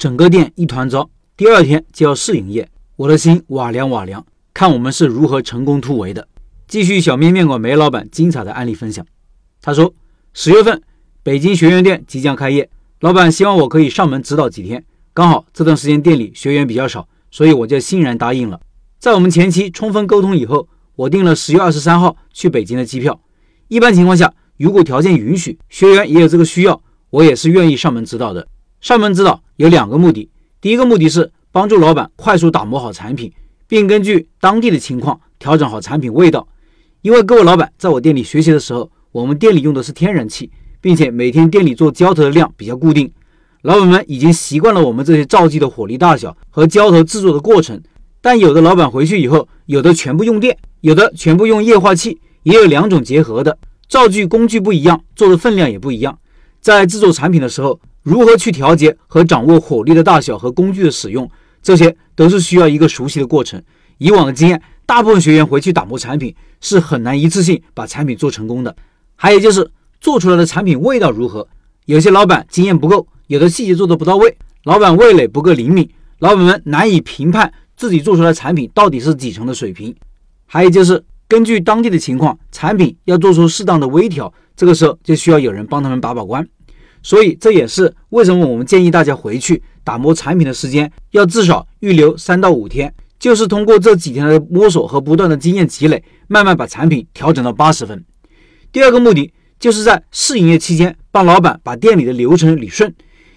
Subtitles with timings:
[0.00, 1.10] 整个店一团糟。
[1.36, 2.66] 第二天就要试营业，
[2.96, 4.24] 我的心瓦凉瓦凉。
[4.54, 6.26] 看我们是如何成功突围的。
[6.66, 9.04] 继续小面面馆梅老板精彩的案例分享。
[9.60, 9.92] 他说，
[10.32, 10.80] 十月份
[11.22, 14.82] 北京学员店即将开业，老板希望我可以上门指导几天。
[15.12, 18.58] 刚好这段时间店里学员比较少，所以我就欣然答应了。
[18.98, 23.20] 在我们前期充分沟通以后，我订了十月二十三号去北京的机票。
[23.68, 28.48] 一般情况下，如果条件允许，学员也有这个需要，我也是愿意上门指导的。
[28.80, 33.30] 上门指导有两个目的，第一个目的是帮助老板快速打磨好产品，
[33.68, 36.48] 并根据当地的情况调整好产品味道。
[37.02, 43.10] 因为各位老板在我店里学习的时候，我们店里用的是天然气，并且每天店里做浇头的量比较固定。
[43.62, 47.78] 老板们已经习惯了我们这些灶具的火力大小和浇头制作的过程，
[48.22, 53.58] 但有的老板回去以后，有的全部用电，有的全部用液化气，也有两种结合的。
[53.90, 56.18] 灶具工具不一样，做的分量也不一样。
[56.62, 61.30] 在制作产品的时候，如何去调节和掌握火力的大小和工具的使用，
[61.62, 63.62] 这些都是需要一个熟悉的过程。
[63.98, 68.74] 以往的经验，大部分学员回去打磨产品是很难一次性把产品做成功的。
[69.16, 69.70] 还有就是
[70.00, 71.46] 做出来的产品味道如何，
[71.84, 73.06] 有些老板经验不够。
[73.26, 79.94] 有的细节做的不到位，老板味蕾不够灵敏，老板们难以评判自己做出来产品到底是几成的水平。
[80.46, 86.44] 还有就是根据当地的情况，产品要做出适当的微调，这个时候就需要有人帮他们把把关。
[87.02, 98.04] 所以这也是为什么我们建议大家回去打磨产品的时间要至少预留三到五天，就是通过这几天的摸索和不断的经验积累，慢慢把产品调整到八十分。
[98.72, 102.94] 第二个目的就是在试营业期间帮老板把店里的流程理顺。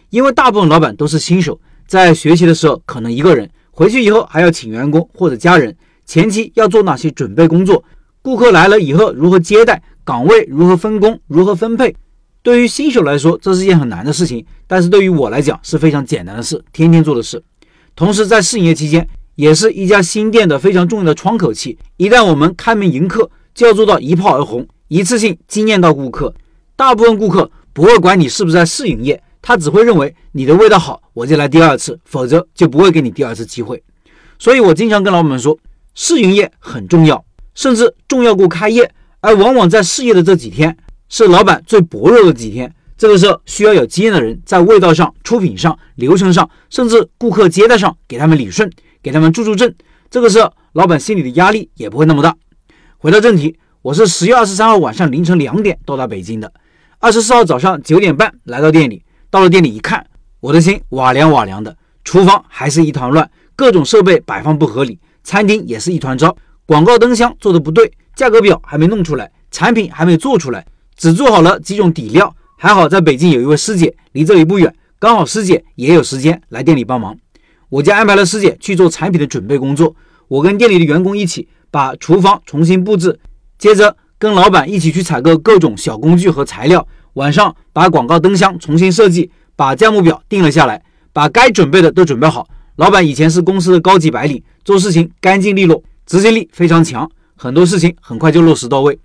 [0.10, 7.84] 因为大部分老板都是新手，在学习的时候可能一个人回去以后还要请员工或者家人，前期要做哪些准备工作？
[8.22, 9.82] 顾客来了以后如何接待？
[10.04, 11.20] 岗位如何分工？
[11.28, 11.96] 如何分配？
[12.44, 17.42] 对于新手来说，这是件很难的事情，但是对于我来讲是非常简单的事，天天做的事。
[17.96, 21.78] 同时在试营业期间，也是一家新店的非常重要的窗口期。
[21.96, 26.34] 一旦我们开门迎客，就要做到一炮而红，一次性惊艳到顾客。
[26.76, 29.24] 大部分顾客不会管你是不是在试营业。
[29.42, 33.82] 他只会认为你的味道好，我就来第二次，否则就不会给你第二次机会。
[34.38, 35.58] 所以我经常跟老板们说，
[35.96, 37.24] 试营业很重要，
[37.54, 38.90] 甚至重要过开业。
[39.20, 40.78] 而往往在试业的这几天，
[41.16, 42.74] 是老板最薄弱的几天。
[42.98, 48.68] 这个时候需要有经验的人，在味道上、出品上、流程上，甚至顾客接待上，给他们理顺，
[49.04, 49.76] 给他们助助阵。
[50.10, 52.36] 这个时候，老板心里的压力也不会那么大。
[52.98, 56.52] 回到正题，我是十月二十三号晚上凌晨两点到达北京的，
[56.98, 59.04] 二十四号早上九点半来到店里。
[59.30, 60.04] 到了店里一看，
[60.40, 61.78] 我的心哇凉哇凉的。
[62.04, 66.36] 厨房还是一团乱，各种设备摆放不合理，餐厅也是一团糟。
[66.66, 70.66] 广告灯箱做的不对，价格表还没弄出来，产品还没做出来，
[70.96, 72.36] 只做好了几种底料。
[72.58, 77.18] 还好在北京有一位师姐，离这里不远，刚好师姐也有时间来店里帮忙，
[77.68, 79.94] 我就安排了师姐去做产品的准备工作。
[80.30, 83.20] 我跟店里的员工一起把厨房重新布置，
[83.58, 86.88] 接着跟老板一起去采购各种小工具和材料。
[87.16, 90.82] 晚上把广告灯箱重新设计，把价目表定了下来，
[91.12, 92.48] 把该准备的都准备好。
[92.78, 98.98] 老板以前是公司的高级白领，做事情干净利落，执行力非常强，很多事情很快就落实到位。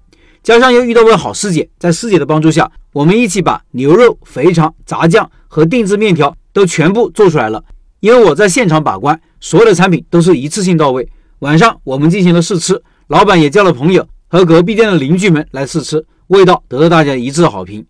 [0.43, 7.63] 加上又遇到位好师姐，在师姐的帮助下，我们一起把牛肉、肥肠、炸酱和定制面条都全部做出来了。
[8.01, 11.09] 因为我在现场把关，所有的产品都是一次性到位。
[11.41, 17.85] 晚上我们进行了试吃，老板也叫了朋友和隔壁店的邻居们来试吃，味道得到大家一致的好评。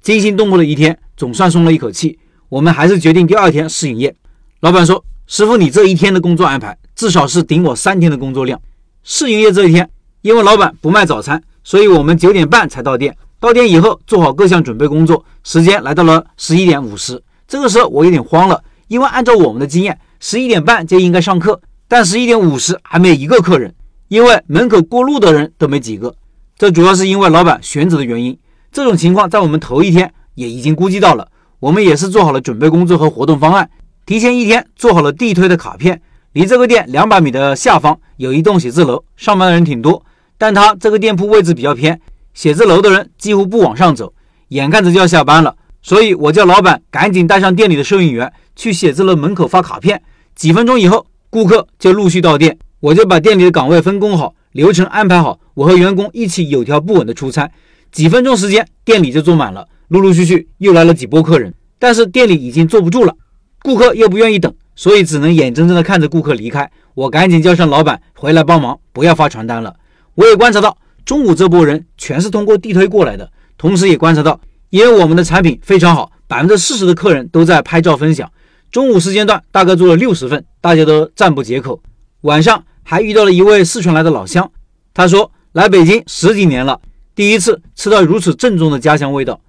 [0.00, 2.18] 惊心动魄的一天，总算松了一口气。
[2.50, 4.14] 我们还是决定第二天试营业。
[4.60, 8.60] 老板说：“师傅，你这一天的工作安排，至少是顶我三天的工作量。”
[9.02, 9.88] 试营业这一天，
[10.22, 13.16] 因为老板不卖早餐，所以我们九点半才到店。
[13.40, 17.20] 到店以后，做好各项准备工作，时间来到了十一点五十。
[17.48, 23.74] 这个时候我有点慌了，因为按照我们的经验，十一点半就应该上课，但十一点五十还没有一个客人，
[24.08, 26.14] 因为门口过路的人都没几个。
[26.56, 28.38] 这主要是因为老板选址的原因。
[28.72, 31.28] 这种情况在我们头一天也已经估计到了，
[31.60, 33.68] 我们也是做好了准备工作和活动方案，
[34.06, 36.00] 提前一天做好了地推的卡片。
[36.32, 40.04] 离这个店两百米的下方有一栋写字楼，上班的人挺多，
[40.38, 42.00] 但他这个店铺位置比较偏，
[42.32, 44.12] 写字楼的人几乎不往上走。
[44.48, 50.02] 眼看着就要下班了，所以我叫老板赶紧带上店里的收银员去写字楼门口发卡片。
[50.34, 57.50] 几分钟以后，顾客就陆续到店，我就把店里的岗位分工好，流程安排好，我和员工一起有条不紊的出餐。
[57.90, 63.14] 几分钟时间，店里就坐满了，陆陆续续又来了几波客人，但是店里已经坐不住了，
[63.62, 66.70] 顾客又不愿意等，所以只能眼睁睁地看着顾客离开。
[66.94, 69.74] 我赶紧叫上老板回来帮忙，不要发传单了。
[70.14, 74.40] 我也观察到，中午这波人全是通过地推过来的，同时也观察到，
[74.70, 78.30] 因为我们的产品非常好，百分之四十的客人都在拍照分享。
[78.70, 81.80] 中午时间段大概做了六十份，大家都赞不绝口。
[82.22, 84.50] 晚上还遇到了一位四川来的老乡，
[84.92, 86.80] 他说来北京十几年了，
[87.14, 89.40] 第一次吃到如此正宗的家乡味道。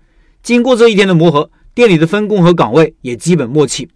[0.44, 3.90] 经过这一天的磨合，店里的分工和岗位也基本默契。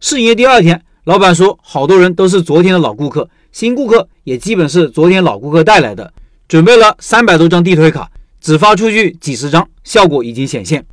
[0.00, 6.12] 试营业第二天，老板说好多人都是昨天的老顾客，新顾客也基本是昨天老顾客带来的。
[6.48, 8.10] 准备了三百多张地推卡，
[8.40, 10.84] 只发出去几十张，效果已经显现。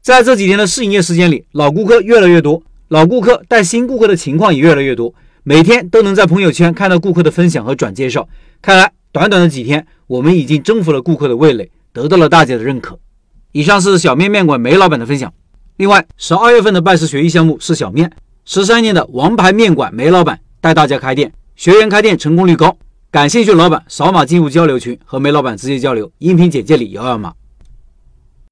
[0.00, 2.62] 在这几天的试营业时间里，老顾客越来越多。
[2.88, 5.14] 老顾客带新顾客的情况也越来越多，
[5.44, 8.28] 每天都能在朋友圈看到顾客的分享和转介绍。
[8.62, 12.98] 看来短短的几天，我们已经征服了顾客的味蕾，得到了大家的认可。
[13.52, 15.32] 以上是小面面馆梅老板的分享。
[15.76, 18.10] 另外，十二月份的拜师学艺项目是小面，
[18.46, 22.76] 十三年的王牌面馆梅老板带大家开店，学员开店成功率高。
[23.10, 26.10] 感兴趣老板扫码进入交流群，和梅老板直接交流。
[26.18, 27.32] 音频简介里有二维码。